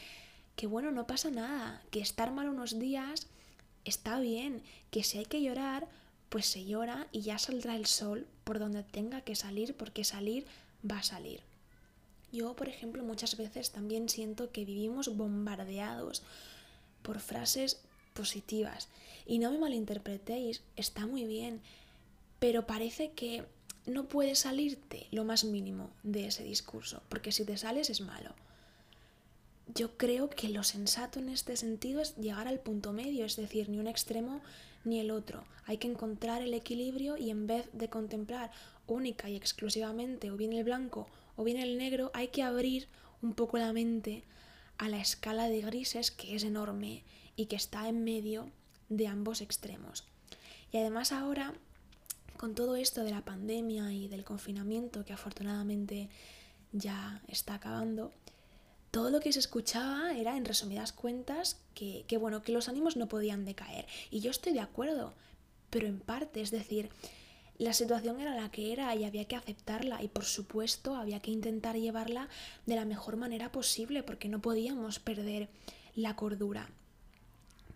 que 0.56 0.68
bueno, 0.68 0.92
no 0.92 1.08
pasa 1.08 1.32
nada, 1.32 1.82
que 1.90 2.02
estar 2.02 2.32
mal 2.32 2.48
unos 2.48 2.78
días 2.78 3.26
está 3.84 4.20
bien, 4.20 4.62
que 4.92 5.04
si 5.04 5.18
hay 5.18 5.26
que 5.26 5.42
llorar, 5.42 5.88
pues 6.30 6.46
se 6.46 6.66
llora 6.66 7.08
y 7.12 7.22
ya 7.22 7.40
saldrá 7.40 7.76
el 7.76 7.88
sol 7.88 8.28
por 8.44 8.60
donde 8.60 8.84
tenga 8.84 9.22
que 9.22 9.34
salir, 9.34 9.76
porque 9.76 10.04
salir 10.04 10.46
va 10.88 11.00
a 11.00 11.04
salir. 11.04 11.42
Yo, 12.32 12.56
por 12.56 12.70
ejemplo, 12.70 13.04
muchas 13.04 13.38
veces 13.38 13.72
también 13.72 14.08
siento 14.08 14.52
que 14.52 14.66
vivimos 14.66 15.18
bombardeados 15.18 16.22
por 17.02 17.20
frases 17.20 17.82
positivas. 18.16 18.88
Y 19.28 19.38
no 19.38 19.52
me 19.52 19.60
malinterpretéis, 19.60 20.64
está 20.76 21.06
muy 21.06 21.26
bien, 21.26 21.62
pero 22.40 22.66
parece 22.66 23.12
que 23.12 23.46
no 23.86 24.08
puedes 24.08 24.40
salirte 24.40 25.08
lo 25.12 25.24
más 25.24 25.44
mínimo 25.44 25.92
de 26.02 26.28
ese 26.28 26.44
discurso, 26.44 27.04
porque 27.10 27.32
si 27.32 27.46
te 27.46 27.58
sales 27.58 27.92
es 27.92 28.02
malo. 28.02 28.34
Yo 29.74 29.98
creo 29.98 30.30
que 30.30 30.50
lo 30.50 30.64
sensato 30.64 31.20
en 31.20 31.30
este 31.30 31.58
sentido 31.58 32.02
es 32.02 32.16
llegar 32.18 32.48
al 32.48 32.60
punto 32.60 32.94
medio, 32.94 33.26
es 33.26 33.36
decir, 33.36 33.70
ni 33.70 33.80
un 33.80 33.88
extremo 33.88 34.42
ni 34.84 35.00
el 35.00 35.12
otro. 35.12 35.44
Hay 35.66 35.78
que 35.78 35.88
encontrar 35.88 36.42
el 36.42 36.54
equilibrio 36.54 37.18
y 37.18 37.32
en 37.32 37.48
vez 37.48 37.68
de 37.74 37.90
contemplar 37.90 38.52
única 38.88 39.30
y 39.30 39.36
exclusivamente 39.36 40.30
o 40.32 40.38
bien 40.38 40.54
el 40.54 40.64
blanco 40.64 41.08
o 41.36 41.44
bien 41.44 41.58
el 41.58 41.78
negro, 41.78 42.12
hay 42.14 42.30
que 42.30 42.44
abrir 42.44 42.88
un 43.22 43.34
poco 43.34 43.58
la 43.58 43.74
mente 43.74 44.24
a 44.78 44.90
la 44.90 45.00
escala 45.00 45.50
de 45.50 45.62
grises 45.62 46.12
que 46.12 46.36
es 46.36 46.44
enorme 46.44 47.04
y 47.36 47.48
que 47.48 47.56
está 47.56 47.88
en 47.90 48.04
medio 48.04 48.50
de 48.90 49.08
ambos 49.08 49.42
extremos. 49.42 50.06
Y 50.72 50.78
además 50.78 51.12
ahora 51.12 51.54
con 52.38 52.54
todo 52.54 52.76
esto 52.76 53.04
de 53.04 53.12
la 53.12 53.24
pandemia 53.24 53.92
y 53.94 54.08
del 54.08 54.24
confinamiento 54.24 55.06
que 55.06 55.14
afortunadamente 55.14 56.10
ya 56.72 57.22
está 57.28 57.56
acabando, 57.56 58.12
todo 58.92 59.10
lo 59.10 59.20
que 59.20 59.34
se 59.34 59.40
escuchaba 59.40 60.16
era, 60.16 60.38
en 60.38 60.46
resumidas 60.46 60.92
cuentas, 60.92 61.60
que, 61.74 62.06
que, 62.08 62.18
bueno, 62.18 62.42
que 62.42 62.52
los 62.52 62.70
ánimos 62.70 62.98
no 62.98 63.08
podían 63.08 63.46
decaer. 63.46 63.86
Y 64.12 64.20
yo 64.20 64.32
estoy 64.32 64.54
de 64.54 64.60
acuerdo, 64.60 65.14
pero 65.70 65.88
en 65.88 66.00
parte, 66.00 66.42
es 66.42 66.52
decir, 66.52 66.90
la 67.58 67.74
situación 67.74 68.20
era 68.20 68.36
la 68.36 68.52
que 68.52 68.74
era 68.74 68.94
y 68.96 69.06
había 69.06 69.26
que 69.26 69.36
aceptarla 69.36 70.04
y 70.04 70.10
por 70.10 70.26
supuesto 70.26 70.96
había 70.96 71.22
que 71.22 71.32
intentar 71.32 71.78
llevarla 71.78 72.28
de 72.66 72.76
la 72.76 72.86
mejor 72.86 73.16
manera 73.16 73.52
posible 73.52 74.04
porque 74.04 74.28
no 74.28 74.42
podíamos 74.42 75.00
perder 75.00 75.50
la 75.96 76.16
cordura. 76.16 76.70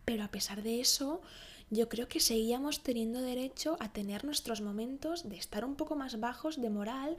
Pero 0.09 0.23
a 0.23 0.31
pesar 0.31 0.63
de 0.63 0.81
eso, 0.81 1.21
yo 1.69 1.87
creo 1.87 2.07
que 2.07 2.19
seguíamos 2.19 2.81
teniendo 2.81 3.21
derecho 3.21 3.77
a 3.79 3.93
tener 3.93 4.25
nuestros 4.25 4.59
momentos 4.59 5.29
de 5.29 5.37
estar 5.37 5.63
un 5.63 5.75
poco 5.75 5.95
más 5.95 6.19
bajos 6.19 6.59
de 6.59 6.71
moral, 6.71 7.15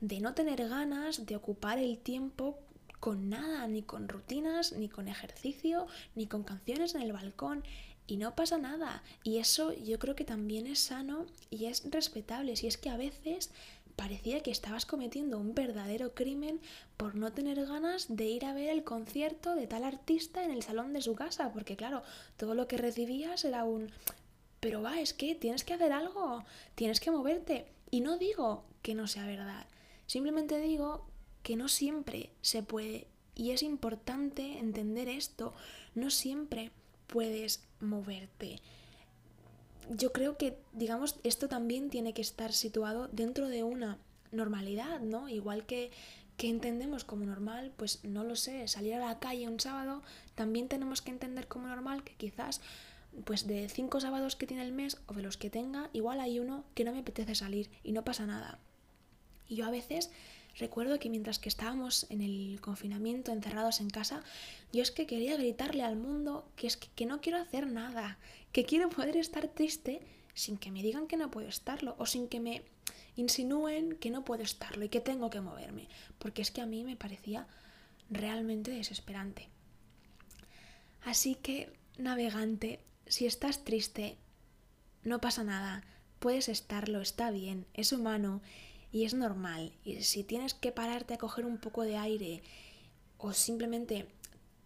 de 0.00 0.18
no 0.20 0.32
tener 0.32 0.66
ganas 0.66 1.26
de 1.26 1.36
ocupar 1.36 1.76
el 1.76 1.98
tiempo 1.98 2.58
con 3.00 3.28
nada, 3.28 3.66
ni 3.66 3.82
con 3.82 4.08
rutinas, 4.08 4.72
ni 4.72 4.88
con 4.88 5.08
ejercicio, 5.08 5.88
ni 6.14 6.26
con 6.26 6.42
canciones 6.42 6.94
en 6.94 7.02
el 7.02 7.12
balcón. 7.12 7.64
Y 8.06 8.16
no 8.16 8.34
pasa 8.34 8.56
nada. 8.56 9.02
Y 9.22 9.36
eso 9.36 9.74
yo 9.74 9.98
creo 9.98 10.14
que 10.14 10.24
también 10.24 10.66
es 10.66 10.78
sano 10.78 11.26
y 11.50 11.66
es 11.66 11.82
respetable. 11.90 12.56
Si 12.56 12.66
es 12.66 12.78
que 12.78 12.88
a 12.88 12.96
veces 12.96 13.50
parecía 13.96 14.40
que 14.40 14.50
estabas 14.50 14.86
cometiendo 14.86 15.38
un 15.38 15.54
verdadero 15.54 16.14
crimen 16.14 16.60
por 16.96 17.14
no 17.14 17.32
tener 17.32 17.64
ganas 17.66 18.06
de 18.08 18.24
ir 18.24 18.44
a 18.44 18.54
ver 18.54 18.68
el 18.70 18.84
concierto 18.84 19.54
de 19.54 19.66
tal 19.66 19.84
artista 19.84 20.44
en 20.44 20.50
el 20.50 20.62
salón 20.62 20.92
de 20.92 21.02
su 21.02 21.14
casa, 21.14 21.52
porque 21.52 21.76
claro, 21.76 22.02
todo 22.36 22.54
lo 22.54 22.68
que 22.68 22.76
recibías 22.76 23.44
era 23.44 23.64
un... 23.64 23.90
Pero 24.60 24.82
va, 24.82 25.00
es 25.00 25.12
que 25.12 25.34
tienes 25.34 25.64
que 25.64 25.74
hacer 25.74 25.92
algo, 25.92 26.44
tienes 26.74 27.00
que 27.00 27.10
moverte. 27.10 27.66
Y 27.90 28.00
no 28.00 28.16
digo 28.16 28.64
que 28.80 28.94
no 28.94 29.06
sea 29.06 29.26
verdad, 29.26 29.66
simplemente 30.06 30.60
digo 30.60 31.06
que 31.42 31.56
no 31.56 31.68
siempre 31.68 32.30
se 32.40 32.62
puede. 32.62 33.08
Y 33.34 33.50
es 33.50 33.62
importante 33.62 34.58
entender 34.58 35.08
esto, 35.08 35.54
no 35.94 36.10
siempre 36.10 36.70
puedes 37.06 37.64
moverte 37.80 38.60
yo 39.90 40.12
creo 40.12 40.36
que, 40.36 40.58
digamos, 40.72 41.16
esto 41.24 41.48
también 41.48 41.90
tiene 41.90 42.14
que 42.14 42.22
estar 42.22 42.52
situado 42.52 43.08
dentro 43.08 43.48
de 43.48 43.62
una 43.62 43.98
normalidad, 44.30 45.00
¿no? 45.00 45.28
Igual 45.28 45.66
que, 45.66 45.90
que 46.36 46.48
entendemos 46.48 47.04
como 47.04 47.24
normal, 47.24 47.72
pues 47.76 48.02
no 48.04 48.24
lo 48.24 48.36
sé, 48.36 48.66
salir 48.68 48.94
a 48.94 49.06
la 49.06 49.18
calle 49.18 49.48
un 49.48 49.60
sábado, 49.60 50.02
también 50.34 50.68
tenemos 50.68 51.02
que 51.02 51.10
entender 51.10 51.46
como 51.48 51.68
normal 51.68 52.02
que 52.04 52.14
quizás, 52.14 52.60
pues 53.24 53.46
de 53.46 53.68
cinco 53.68 54.00
sábados 54.00 54.36
que 54.36 54.46
tiene 54.46 54.62
el 54.62 54.72
mes 54.72 54.98
o 55.06 55.14
de 55.14 55.22
los 55.22 55.36
que 55.36 55.50
tenga, 55.50 55.90
igual 55.92 56.20
hay 56.20 56.40
uno 56.40 56.64
que 56.74 56.84
no 56.84 56.92
me 56.92 57.00
apetece 57.00 57.34
salir 57.34 57.70
y 57.82 57.92
no 57.92 58.04
pasa 58.04 58.26
nada. 58.26 58.58
Y 59.48 59.56
yo 59.56 59.66
a 59.66 59.70
veces 59.70 60.10
Recuerdo 60.58 60.98
que 60.98 61.08
mientras 61.08 61.38
que 61.38 61.48
estábamos 61.48 62.06
en 62.10 62.20
el 62.20 62.60
confinamiento, 62.60 63.32
encerrados 63.32 63.80
en 63.80 63.90
casa, 63.90 64.22
yo 64.72 64.82
es 64.82 64.90
que 64.90 65.06
quería 65.06 65.36
gritarle 65.36 65.82
al 65.82 65.96
mundo 65.96 66.46
que 66.56 66.66
es 66.66 66.76
que, 66.76 67.06
no 67.06 67.20
quiero 67.20 67.38
hacer 67.38 67.66
nada, 67.66 68.18
que 68.52 68.64
quiero 68.64 68.90
poder 68.90 69.16
estar 69.16 69.48
triste 69.48 70.00
sin 70.34 70.58
que 70.58 70.70
me 70.70 70.82
digan 70.82 71.06
que 71.06 71.16
no 71.16 71.30
puedo 71.30 71.48
estarlo 71.48 71.94
o 71.98 72.06
sin 72.06 72.28
que 72.28 72.40
me 72.40 72.62
insinúen 73.16 73.96
que 73.96 74.10
no 74.10 74.24
puedo 74.24 74.42
estarlo 74.42 74.84
y 74.84 74.88
que 74.88 75.00
tengo 75.00 75.30
que 75.30 75.40
moverme, 75.40 75.88
porque 76.18 76.42
es 76.42 76.50
que 76.50 76.60
a 76.60 76.66
mí 76.66 76.84
me 76.84 76.96
parecía 76.96 77.46
realmente 78.10 78.70
desesperante. 78.70 79.48
Así 81.04 81.34
que, 81.34 81.72
navegante, 81.98 82.80
si 83.06 83.26
estás 83.26 83.64
triste, 83.64 84.16
no 85.02 85.20
pasa 85.20 85.44
nada, 85.44 85.84
puedes 86.20 86.48
estarlo, 86.48 87.00
está 87.00 87.30
bien, 87.30 87.66
es 87.74 87.92
humano 87.92 88.40
y 88.92 89.04
es 89.04 89.14
normal. 89.14 89.72
Y 89.84 90.02
si 90.02 90.22
tienes 90.22 90.54
que 90.54 90.70
pararte 90.70 91.14
a 91.14 91.18
coger 91.18 91.46
un 91.46 91.58
poco 91.58 91.82
de 91.82 91.96
aire 91.96 92.42
o 93.18 93.32
simplemente 93.32 94.06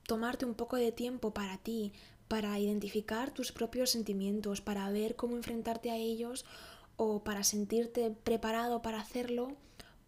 tomarte 0.07 0.45
un 0.45 0.55
poco 0.55 0.77
de 0.77 0.93
tiempo 0.93 1.33
para 1.33 1.59
ti, 1.59 1.93
para 2.29 2.59
identificar 2.59 3.31
tus 3.33 3.53
propios 3.53 3.91
sentimientos, 3.91 4.61
para 4.61 4.91
ver 4.91 5.15
cómo 5.15 5.37
enfrentarte 5.37 5.91
a 5.91 5.97
ellos 5.97 6.45
o 6.97 7.23
para 7.23 7.45
sentirte 7.45 8.11
preparado 8.11 8.83
para 8.83 9.01
hacerlo, 9.01 9.57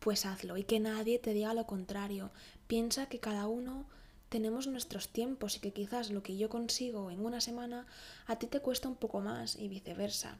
pues 0.00 0.26
hazlo 0.26 0.56
y 0.56 0.64
que 0.64 0.80
nadie 0.80 1.18
te 1.18 1.32
diga 1.32 1.54
lo 1.54 1.66
contrario. 1.66 2.30
Piensa 2.66 3.08
que 3.08 3.20
cada 3.20 3.46
uno 3.46 3.86
tenemos 4.28 4.66
nuestros 4.66 5.08
tiempos 5.08 5.56
y 5.56 5.60
que 5.60 5.72
quizás 5.72 6.10
lo 6.10 6.22
que 6.22 6.36
yo 6.36 6.48
consigo 6.48 7.10
en 7.10 7.24
una 7.24 7.40
semana 7.40 7.86
a 8.26 8.36
ti 8.36 8.46
te 8.46 8.60
cuesta 8.60 8.88
un 8.88 8.96
poco 8.96 9.20
más 9.20 9.56
y 9.56 9.68
viceversa. 9.68 10.38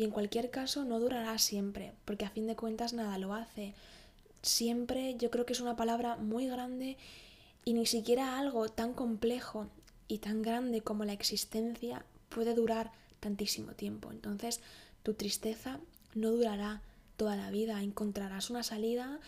Y 0.00 0.04
en 0.04 0.12
cualquier 0.12 0.48
caso 0.48 0.86
no 0.86 0.98
durará 0.98 1.36
siempre, 1.36 1.92
porque 2.06 2.24
a 2.24 2.30
fin 2.30 2.46
de 2.46 2.56
cuentas 2.56 2.94
nada 2.94 3.18
lo 3.18 3.34
hace. 3.34 3.74
Siempre 4.40 5.14
yo 5.18 5.30
creo 5.30 5.44
que 5.44 5.52
es 5.52 5.60
una 5.60 5.76
palabra 5.76 6.16
muy 6.16 6.46
grande 6.46 6.96
y 7.66 7.74
ni 7.74 7.84
siquiera 7.84 8.38
algo 8.38 8.70
tan 8.70 8.94
complejo 8.94 9.66
y 10.08 10.16
tan 10.16 10.40
grande 10.40 10.80
como 10.80 11.04
la 11.04 11.12
existencia 11.12 12.02
puede 12.30 12.54
durar 12.54 12.92
tantísimo 13.20 13.72
tiempo. 13.72 14.10
Entonces 14.10 14.62
tu 15.02 15.12
tristeza 15.12 15.80
no 16.14 16.30
durará 16.30 16.80
toda 17.18 17.36
la 17.36 17.50
vida, 17.50 17.82
encontrarás 17.82 18.48
una 18.48 18.62
salida 18.62 19.20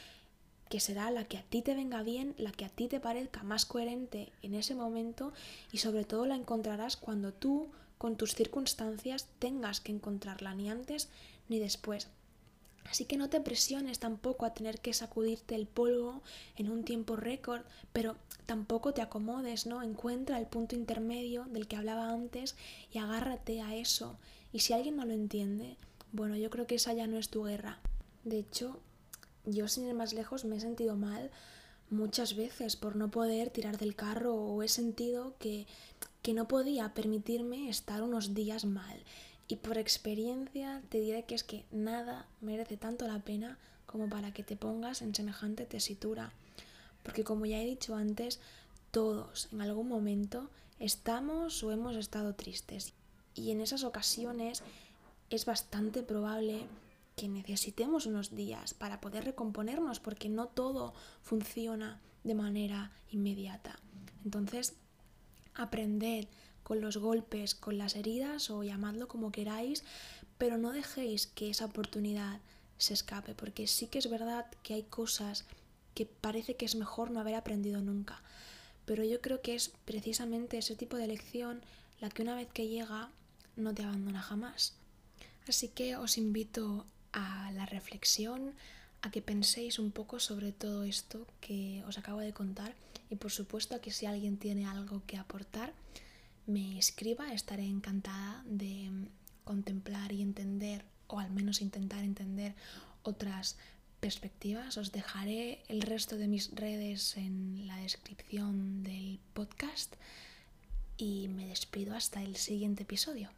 que 0.71 0.81
será 0.81 1.11
la 1.11 1.25
que 1.25 1.37
a 1.37 1.43
ti 1.43 1.61
te 1.61 1.75
venga 1.75 2.03
bien, 2.03 2.35
la 2.39 2.51
que 2.51 2.65
a 2.65 2.71
ti 2.71 2.89
te 2.89 2.99
parezca 2.99 3.43
más 3.43 3.67
coherente 3.67 4.33
en 4.41 4.55
ese 4.55 4.75
momento 4.75 5.35
y 5.71 5.77
sobre 5.77 6.07
todo 6.07 6.25
la 6.25 6.35
encontrarás 6.37 6.97
cuando 6.97 7.31
tú 7.31 7.69
con 8.03 8.17
tus 8.17 8.35
circunstancias 8.35 9.29
tengas 9.39 9.81
que 9.81 9.93
encontrarla 9.93 10.57
ni 10.57 10.69
antes 10.69 11.09
ni 11.49 11.61
después. 11.61 12.09
Así 12.91 13.05
que 13.05 13.17
no 13.17 13.31
te 13.31 13.41
presiones 13.41 14.01
tampoco 14.01 14.45
a 14.45 14.55
tener 14.55 14.81
que 14.81 14.93
sacudirte 14.93 15.55
el 15.55 15.69
polvo 15.69 16.21
en 16.57 16.69
un 16.69 16.83
tiempo 16.83 17.15
récord, 17.15 17.63
pero 17.93 18.17
tampoco 18.45 18.93
te 18.93 19.03
acomodes, 19.03 19.67
¿no? 19.67 19.85
Encuentra 19.85 20.41
el 20.41 20.49
punto 20.49 20.75
intermedio 20.75 21.45
del 21.45 21.69
que 21.69 21.77
hablaba 21.77 22.11
antes 22.11 22.57
y 22.93 22.99
agárrate 22.99 23.61
a 23.61 23.77
eso. 23.77 24.19
Y 24.53 24.59
si 24.59 24.73
alguien 24.73 24.97
no 24.97 25.05
lo 25.05 25.13
entiende, 25.13 25.77
bueno, 26.11 26.37
yo 26.37 26.51
creo 26.51 26.67
que 26.67 26.75
esa 26.75 26.95
ya 26.95 27.07
no 27.07 27.19
es 27.19 27.29
tu 27.29 27.45
guerra. 27.45 27.79
De 28.25 28.41
hecho, 28.41 28.81
yo 29.45 29.69
sin 29.69 29.87
ir 29.87 29.95
más 29.95 30.13
lejos 30.13 30.45
me 30.45 30.57
he 30.57 30.61
sentido 30.61 30.97
mal 30.97 31.31
muchas 31.89 32.35
veces 32.35 32.75
por 32.75 32.97
no 32.97 33.13
poder 33.13 33.51
tirar 33.51 33.79
del 33.79 33.95
carro 33.95 34.35
o 34.35 34.61
he 34.65 34.69
sentido 34.69 35.37
que, 35.39 35.69
que 36.23 36.33
no 36.33 36.49
podía 36.49 36.95
permitirme 36.95 37.69
estar 37.69 38.03
unos 38.03 38.35
días 38.35 38.65
mal. 38.65 39.03
Y 39.49 39.57
por 39.57 39.77
experiencia 39.77 40.83
te 40.89 41.01
diré 41.01 41.25
que 41.25 41.35
es 41.35 41.45
que 41.45 41.65
nada 41.73 42.27
merece 42.41 42.77
tanto 42.77 43.07
la 43.07 43.19
pena 43.19 43.59
como 43.87 44.09
para 44.09 44.33
que 44.33 44.43
te 44.43 44.57
pongas 44.57 45.03
en 45.03 45.15
semejante 45.15 45.67
tesitura. 45.67 46.33
Porque 47.03 47.25
como 47.25 47.45
ya 47.45 47.61
he 47.61 47.67
dicho 47.67 47.97
antes, 47.97 48.41
todos 48.91 49.49
en 49.53 49.61
algún 49.61 49.89
momento 49.89 50.49
estamos 50.79 51.63
o 51.63 51.73
hemos 51.73 51.97
estado 51.97 52.35
tristes. 52.35 52.93
Y 53.35 53.51
en 53.51 53.61
esas 53.61 53.83
ocasiones 53.85 54.63
es 55.31 55.45
bastante 55.45 56.03
probable 56.03 56.67
que 57.17 57.29
necesitemos 57.29 58.07
unos 58.07 58.35
días 58.35 58.75
para 58.75 59.01
poder 59.01 59.25
recomponernos 59.25 60.01
porque 60.01 60.29
no 60.29 60.47
todo 60.47 60.95
funciona 61.23 62.01
de 62.25 62.35
manera 62.35 62.93
inmediata. 63.11 63.79
Entonces, 64.25 64.75
aprended 65.55 66.27
con 66.63 66.81
los 66.81 66.97
golpes, 66.97 67.55
con 67.55 67.79
las 67.79 67.97
heridas 67.97 68.51
o 68.51 68.63
llamadlo 68.63 69.09
como 69.09 69.33
queráis, 69.33 69.85
pero 70.39 70.59
no 70.59 70.73
dejéis 70.73 71.27
que 71.27 71.51
esa 71.51 71.67
oportunidad 71.67 72.41
se 72.79 72.95
escape, 72.95 73.35
porque 73.35 73.67
sí 73.67 73.87
que 73.87 73.99
es 73.99 74.11
verdad 74.11 74.47
que 74.63 74.75
hay 74.75 74.83
cosas 74.85 75.45
que 75.95 76.07
parece 76.07 76.57
que 76.57 76.65
es 76.65 76.75
mejor 76.75 77.11
no 77.11 77.21
haber 77.21 77.35
aprendido 77.35 77.81
nunca, 77.81 78.23
pero 78.85 79.05
yo 79.05 79.21
creo 79.21 79.43
que 79.43 79.55
es 79.55 79.73
precisamente 79.85 80.59
ese 80.59 80.77
tipo 80.77 80.97
de 80.97 81.07
lección 81.07 81.63
la 82.01 82.09
que 82.09 82.23
una 82.23 82.35
vez 82.35 82.49
que 82.53 82.69
llega 82.69 83.11
no 83.57 83.75
te 83.75 83.85
abandona 83.85 84.23
jamás. 84.23 84.75
Así 85.47 85.69
que 85.69 85.97
os 85.97 86.19
invito 86.19 86.87
a 87.13 87.51
la 87.53 87.67
reflexión, 87.67 88.55
a 89.03 89.11
que 89.11 89.23
penséis 89.23 89.79
un 89.79 89.91
poco 89.91 90.21
sobre 90.21 90.53
todo 90.53 90.85
esto 90.85 91.27
que 91.41 91.83
os 91.87 91.99
acabo 91.99 92.21
de 92.21 92.33
contar 92.33 92.75
y 93.11 93.17
por 93.17 93.31
supuesto 93.31 93.75
a 93.75 93.81
que 93.81 93.91
si 93.91 94.07
alguien 94.07 94.39
tiene 94.39 94.67
algo 94.67 95.03
que 95.07 95.19
aportar, 95.19 95.73
me 96.47 96.79
escriba, 96.79 97.33
estaré 97.33 97.65
encantada 97.65 98.43
de 98.47 98.91
contemplar 99.45 100.13
y 100.13 100.23
entender 100.23 100.85
o 101.09 101.19
al 101.19 101.31
menos 101.31 101.61
intentar 101.61 102.05
entender 102.05 102.55
otras 103.03 103.59
perspectivas. 104.01 104.79
Os 104.79 104.93
dejaré 104.93 105.63
el 105.69 105.83
resto 105.83 106.17
de 106.17 106.29
mis 106.29 106.55
redes 106.55 107.17
en 107.17 107.67
la 107.67 107.77
descripción 107.77 108.83
del 108.83 109.21
podcast 109.35 109.95
y 110.97 111.29
me 111.29 111.47
despido 111.47 111.95
hasta 111.95 112.23
el 112.23 112.37
siguiente 112.37 112.85
episodio. 112.85 113.31